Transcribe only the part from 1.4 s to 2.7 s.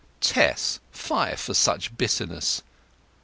such bitterness!"